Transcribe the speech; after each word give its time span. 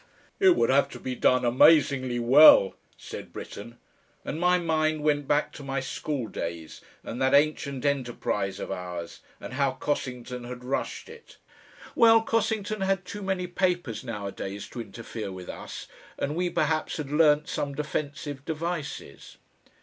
"It 0.39 0.55
would 0.55 0.71
have 0.71 0.89
to 0.93 0.99
be 0.99 1.13
done 1.13 1.45
amazingly 1.45 2.17
well," 2.17 2.73
said 2.97 3.31
Britten, 3.31 3.77
and 4.25 4.39
my 4.39 4.57
mind 4.57 5.03
went 5.03 5.27
back 5.27 5.53
to 5.53 5.63
my 5.63 5.79
school 5.79 6.25
days 6.27 6.81
and 7.03 7.21
that 7.21 7.35
ancient 7.35 7.85
enterprise 7.85 8.59
of 8.59 8.71
ours, 8.71 9.19
and 9.39 9.53
how 9.53 9.73
Cossington 9.73 10.45
had 10.45 10.63
rushed 10.63 11.07
it. 11.07 11.37
Well, 11.93 12.23
Cossington 12.23 12.81
had 12.81 13.05
too 13.05 13.21
many 13.21 13.45
papers 13.45 14.03
nowadays 14.03 14.67
to 14.69 14.81
interfere 14.81 15.31
with 15.31 15.49
us, 15.49 15.87
and 16.17 16.35
we 16.35 16.49
perhaps 16.49 16.97
had 16.97 17.11
learnt 17.11 17.47
some 17.47 17.75
defensive 17.75 18.43
devices. 18.43 19.37